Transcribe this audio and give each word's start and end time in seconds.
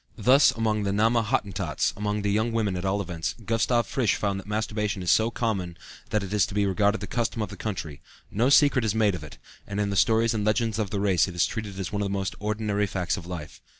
Thus, 0.17 0.49
among 0.49 0.81
the 0.81 0.91
Nama 0.91 1.21
Hottentots, 1.21 1.93
among 1.95 2.23
the 2.23 2.31
young 2.31 2.51
women 2.51 2.75
at 2.75 2.85
all 2.85 3.03
events, 3.03 3.35
Gustav 3.45 3.85
Fritsch 3.85 4.15
found 4.15 4.39
that 4.39 4.47
masturbation 4.47 5.03
is 5.03 5.11
so 5.11 5.29
common 5.29 5.77
that 6.09 6.23
it 6.23 6.33
is 6.33 6.51
regarded 6.51 7.03
as 7.03 7.03
a 7.03 7.07
custom 7.07 7.43
of 7.43 7.49
the 7.49 7.55
country; 7.55 8.01
no 8.31 8.49
secret 8.49 8.83
is 8.83 8.95
made 8.95 9.13
of 9.13 9.23
it, 9.23 9.37
and 9.67 9.79
in 9.79 9.91
the 9.91 9.95
stories 9.95 10.33
and 10.33 10.43
legends 10.43 10.79
of 10.79 10.89
the 10.89 10.99
race 10.99 11.27
it 11.27 11.35
is 11.35 11.45
treated 11.45 11.79
as 11.79 11.91
one 11.93 12.01
of 12.01 12.07
the 12.07 12.17
most 12.17 12.33
ordinary 12.39 12.87
facts 12.87 13.15
of 13.15 13.27
life. 13.27 13.61